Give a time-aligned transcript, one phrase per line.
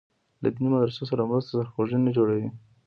[0.43, 2.47] له دیني مدرسو سره مرسته سرخوږی نه جوړوي.